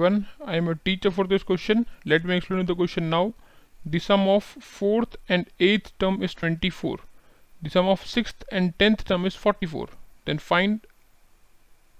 1 0.00 0.26
I 0.46 0.56
am 0.56 0.68
a 0.68 0.76
teacher 0.88 1.10
for 1.10 1.26
this 1.26 1.46
question 1.50 1.86
let 2.04 2.24
me 2.24 2.36
explain 2.36 2.66
the 2.66 2.78
question 2.82 3.08
now 3.10 3.22
the 3.84 4.00
sum 4.00 4.26
of 4.28 4.44
fourth 4.72 5.16
and 5.28 5.46
eighth 5.60 5.92
term 5.98 6.22
is 6.22 6.34
24 6.34 6.98
the 7.62 7.70
sum 7.70 7.88
of 7.88 8.06
sixth 8.06 8.44
and 8.50 8.76
tenth 8.78 9.04
term 9.04 9.26
is 9.26 9.40
44 9.46 9.88
then 10.26 10.38
find 10.50 10.86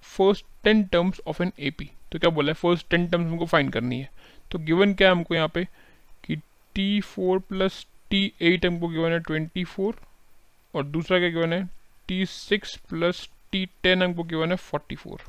first 0.02 0.45
10 0.64 0.89
terms 0.91 1.21
of 1.27 1.41
an 1.41 1.52
AP 1.61 1.91
तो 2.12 2.18
क्या 2.18 2.30
बोला 2.30 2.50
है 2.50 2.55
first 2.55 2.86
ten 2.91 3.07
terms 3.09 3.27
हमको 3.30 3.46
find 3.46 3.73
करनी 3.73 3.98
है 4.01 4.09
तो 4.51 4.59
given 4.69 4.95
क्या 4.95 5.09
है 5.09 5.14
हमको 5.14 5.35
यहाँ 5.35 5.48
पे 5.55 5.64
कि 6.25 6.37
T 6.75 7.01
four 7.01 7.39
plus 7.48 7.85
T 8.11 8.23
eight 8.43 8.67
हमको 8.67 8.89
गिवन 8.89 9.12
है 9.12 9.19
ट्वेंटी 9.29 9.64
फोर 9.75 9.96
और 10.75 10.85
दूसरा 10.87 11.19
क्या 11.19 11.29
गिवन 11.29 11.53
है 11.53 11.62
T 12.09 12.25
six 12.27 12.77
plus 12.91 13.29
T 13.53 13.64
ten 13.82 14.03
हमको 14.03 14.23
गिवन 14.32 14.51
है 14.51 14.56
forty 14.70 14.96
four 14.96 15.23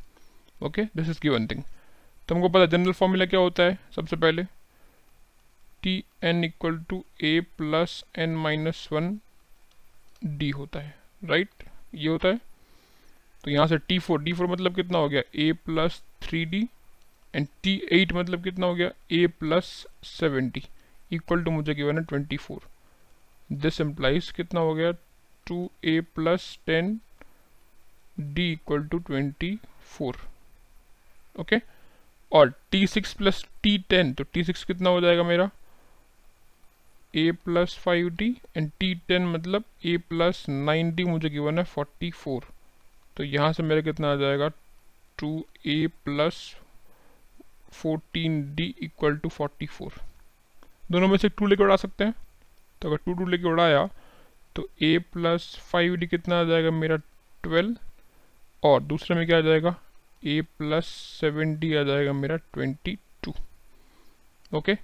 okay 0.65 0.85
this 0.95 1.09
is 1.09 1.19
given 1.23 1.47
thing 1.47 1.63
तो 2.31 2.35
हमको 2.35 2.49
पता 2.49 2.65
जनरल 2.65 2.91
फॉर्मूला 2.93 3.25
क्या 3.25 3.39
होता 3.39 3.63
है 3.63 3.77
सबसे 3.95 4.15
पहले? 4.15 4.43
T 5.83 6.03
N 6.23 6.43
equal 6.43 6.77
to 6.89 7.03
A 7.21 7.39
plus 7.57 8.03
N 8.15 8.35
minus 8.35 8.87
one 8.91 9.09
D 10.25 10.49
होता 10.49 10.79
है 10.79 10.93
राइट? 11.23 11.63
ये 11.95 12.07
होता 12.07 12.27
है? 12.27 12.39
तो 13.43 13.51
यहाँ 13.51 13.65
से 13.67 13.77
टी 13.77 13.97
फोर 13.99 14.21
डी 14.23 14.33
फोर 14.33 14.47
मतलब 14.47 14.75
कितना 14.75 14.97
हो 14.97 15.09
गया? 15.09 15.21
A 15.35 15.51
plus 15.65 16.01
three 16.21 16.43
D 16.45 16.61
and 17.33 17.47
T 17.63 17.75
eight 17.91 18.13
मतलब 18.13 18.43
कितना 18.43 18.65
हो 18.65 18.75
गया? 18.75 18.91
A 19.11 19.27
plus 19.39 19.65
seventy 20.03 20.63
equal 21.11 21.43
to 21.43 21.51
मुझे 21.51 21.75
गिवन 21.75 21.97
है 21.97 22.03
ट्वेंटी 22.03 22.37
फोर 22.37 22.69
दिस 23.51 23.81
एम्प्लाइज 23.81 24.31
कितना 24.31 24.59
हो 24.59 24.73
गया? 24.73 24.91
Two 25.47 25.69
A 25.85 25.99
plus 26.15 26.57
ten 26.65 26.99
D 28.19 28.51
equal 28.51 28.87
to 28.87 28.97
twenty 28.97 29.57
four 29.97 30.21
okay 31.39 31.80
और 32.31 32.53
T 32.71 32.85
six 32.87 33.13
plus 33.13 33.43
T 33.63 33.77
ten 33.89 34.13
तो 34.13 34.23
टी 34.23 34.43
सिक्स 34.43 34.63
कितना 34.65 34.89
हो 34.89 35.01
जाएगा 35.01 35.23
मेरा? 35.23 35.49
A 37.15 37.31
plus 37.45 37.77
five 37.77 38.09
D 38.17 38.29
and 38.57 38.69
T 38.79 38.93
ten 39.07 39.25
मतलब 39.27 39.63
ए 39.85 39.97
प्लस 40.09 40.45
नाइन 40.49 40.93
डी 40.95 41.03
मुझे 41.03 41.29
गिवन 41.29 41.57
है 41.57 41.63
फोर्टी 41.65 42.11
फोर 42.11 42.45
तो 43.17 43.23
यहाँ 43.23 43.51
से 43.53 43.63
मेरा 43.63 43.81
कितना 43.81 44.11
आ 44.11 44.15
जाएगा? 44.15 44.47
Two 45.19 45.45
A 45.67 45.87
plus 46.05 46.35
fourteen 47.71 48.41
D 48.55 48.73
equal 48.83 49.17
to 49.17 49.29
forty 49.29 49.65
four 49.65 49.93
दोनों 50.91 51.07
में 51.07 51.17
से 51.17 51.29
टू 51.29 51.45
लेके 51.47 51.63
उड़ा 51.63 51.75
सकते 51.75 52.03
हैं? 52.03 52.13
तो 52.81 52.87
अगर 52.87 52.97
टू 53.05 53.13
टू 53.13 53.25
लेके 53.25 53.47
उड़ाया 53.47 53.85
तो 54.55 54.67
ए 54.81 54.97
प्लस 55.13 55.55
फाइव 55.71 55.95
डी 55.95 56.07
कितना 56.07 56.39
आ 56.39 56.43
जाएगा 56.43 56.71
मेरा 56.71 56.95
ट्वेल्व 57.43 57.75
और 58.63 58.81
दूसरे 58.83 59.15
में 59.15 59.25
क्या 59.27 59.37
आ 59.37 59.41
जाएगा? 59.41 59.75
ए 60.23 60.41
प्लस 60.57 60.85
सेवन 61.19 61.55
डी 61.59 61.73
आ 61.75 61.83
जाएगा 61.83 62.13
मेरा 62.13 62.35
ट्वेंटी 62.53 62.97
टू 63.23 63.33
ओके 64.51 64.75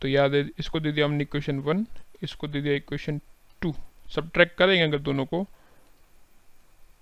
तो 0.00 0.08
याद 0.08 0.34
है, 0.34 0.48
इसको 0.58 0.80
दे 0.80 0.92
दिया 0.92 1.06
हमने 1.06 1.22
इक्वेशन 1.22 1.58
वन 1.60 1.86
इसको 2.22 2.48
दे 2.48 2.60
दिया 2.60 2.74
इक्वेशन 2.74 3.20
टू 3.62 3.74
सब 4.14 4.30
ट्रैक 4.34 4.54
करेंगे 4.58 4.82
अगर 4.82 4.98
दोनों 5.02 5.24
को 5.26 5.46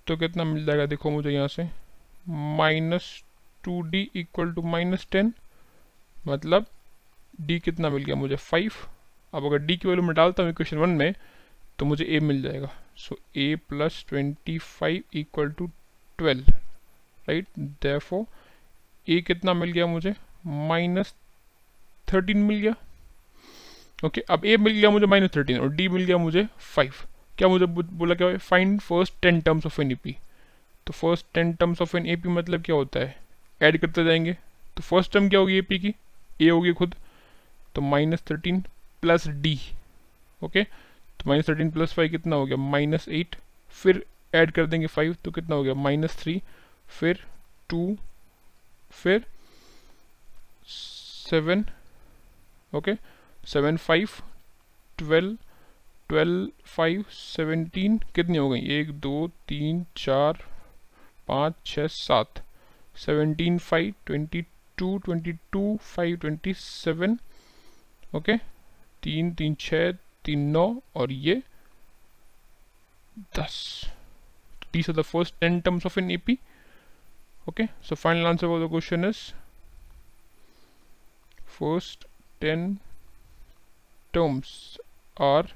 तो 0.06 0.16
कितना 0.16 0.44
मिल 0.44 0.64
जाएगा? 0.66 0.86
देखो 0.86 1.10
मुझे 1.10 1.30
यहाँ 1.30 1.48
से 1.48 1.68
minus 2.28 3.22
two 3.64 3.80
D 3.82 4.08
equal 4.16 4.52
to 4.54 4.62
minus 4.62 5.06
ten 5.12 5.32
मतलब 6.28 6.66
डी 7.40 7.58
कितना 7.60 7.88
मिल 7.90 8.04
गया 8.04 8.14
मुझे 8.16 8.36
फाइव 8.36 8.72
अब 9.32 9.44
अगर 9.46 9.58
डी 9.58 9.76
की 9.76 9.88
वैल्यू 9.88 10.04
में 10.04 10.14
डालता 10.16 10.42
हूँ 10.42 10.50
इक्वेशन 10.50 10.76
वन 10.78 10.90
में 10.90 11.14
तो 11.78 11.86
मुझे 11.86 12.04
ए 12.06 12.20
मिल 12.20 12.42
जाएगा. 12.42 12.70
So 12.96 13.16
A 13.36 13.54
plus 13.68 14.04
twenty 14.08 14.58
five 14.58 15.02
equal 15.18 15.50
to 15.50 15.66
twelve 16.18 16.52
right 17.28 17.46
therefore 17.58 18.24
A 19.06 19.20
कितना 19.20 19.54
मिल 19.54 19.72
गया 19.72 19.86
मुझे? 19.86 20.14
माइनस 20.46 21.14
थर्टीन 22.12 22.38
मिल 22.38 22.58
गया। 22.58 22.72
ओके 24.04 24.20
okay, 24.20 24.30
अब 24.30 24.44
ए 24.46 24.56
मिल 24.56 24.72
गया 24.72 24.90
मुझे 24.90 25.06
माइनस 25.06 25.30
थर्टीन 25.36 25.58
और 25.60 25.68
डी 25.68 25.88
मिल 25.88 26.04
गया 26.04 26.16
मुझे 26.18 26.46
फाइव 26.58 26.94
क्या 27.38 27.48
मुझे 27.48 27.66
बोला 27.66 28.14
क्या 28.14 28.36
find 28.38 28.80
first 28.80 29.14
ten 29.22 29.40
terms 29.40 29.66
of 29.66 29.80
an 29.82 29.90
E 29.92 29.94
P 29.94 30.16
तो 30.86 30.92
first 30.92 31.26
ten 31.34 31.52
terms 31.52 31.82
of 31.82 31.96
an 31.96 32.06
A 32.06 32.16
P 32.16 32.28
मतलब 32.28 32.62
क्या 32.62 32.76
होता 32.76 33.00
है? 33.00 33.16
ऐड 33.60 33.78
करते 33.80 34.04
जाएँगे। 34.04 34.32
तो 34.76 34.82
फ़र्स्ट 34.82 35.12
टर्म 35.12 35.28
क्या 35.28 35.40
होगी 35.40 35.56
ए 35.58 35.60
पी 35.60 35.78
की? 35.78 35.94
ए 36.40 36.48
होगी 36.48 36.72
खुद। 36.72 36.94
तो 37.74 37.80
minus 37.80 38.22
thirteen 38.30 38.60
plus 39.02 39.26
D 39.28 39.58
okay 40.42 40.64
तो 40.64 41.28
माइनस 41.28 41.48
थर्टीन 41.48 41.70
प्लस 41.70 41.92
फाइव 41.92 42.10
कितना 42.10 42.36
हो 42.36 42.46
गया? 42.46 42.56
माइनस 42.56 43.08
एट 43.08 43.36
फिर 43.82 44.04
ऐड 44.34 44.50
कर 44.50 44.66
देंगे 44.66 44.86
फाइव 44.86 45.16
तो 45.24 45.30
कितना 45.30 45.56
हो 45.56 45.62
गया? 45.62 45.74
माइनस 45.74 46.16
थ्री 46.18 46.40
फिर 46.88 47.26
टू, 47.68 47.96
फिर 48.90 49.26
seven, 50.66 51.64
okay, 52.74 52.94
seven 53.46 53.76
five, 53.76 54.08
twelve 54.98 55.38
twelve 56.08 56.50
five, 56.64 57.04
seventeen 57.10 57.98
कितनी 57.98 58.38
हो 58.38 58.50
गई 58.50 58.60
एक, 58.68 58.92
दो, 58.92 59.30
तीन, 59.48 59.86
चार, 59.96 60.44
पाँच 61.28 61.54
छः 61.66 61.86
सात। 61.86 62.42
Seventeen 62.96 63.58
five, 63.58 63.94
twenty 64.06 64.42
two 64.78 64.98
twenty 64.98 65.32
two, 65.32 65.78
five, 65.82 66.16
twenty 66.16 66.54
seven, 66.54 67.18
okay, 68.14 68.36
तीन 69.02 69.34
तीन 69.34 69.54
छः 69.54 69.92
तीन, 70.24 70.38
नौ 70.38 70.82
और 70.94 71.12
ये 71.12 71.42
दस। 73.36 73.84
These 74.74 74.88
are 74.88 74.96
the 74.98 75.06
first 75.14 75.32
10 75.40 75.62
terms 75.62 75.84
of 75.84 75.96
an 76.02 76.10
AP 76.10 76.36
okay 77.48 77.68
so 77.82 77.96
final 77.96 78.26
answer 78.26 78.46
for 78.46 78.58
the 78.58 78.68
question 78.68 79.04
is 79.04 79.32
first 81.44 82.06
10 82.40 82.80
terms 84.12 84.78
are 85.16 85.46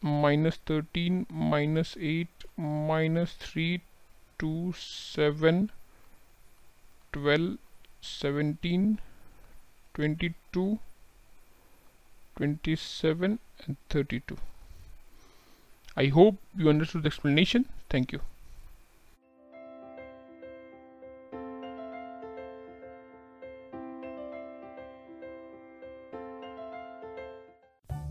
minus 0.00 0.56
13 0.66 1.26
minus 1.30 1.96
8 1.98 2.28
minus 2.56 3.34
3 3.34 3.80
2 4.38 4.72
7 4.76 5.70
12 7.12 7.58
17 8.00 8.98
22 9.94 10.78
27 12.36 13.38
and 13.66 13.76
32 13.88 14.36
I 15.96 16.06
hope 16.06 16.38
you 16.56 16.68
understood 16.68 17.04
the 17.04 17.06
explanation. 17.06 17.66
Thank 17.88 18.10
you. 18.12 18.20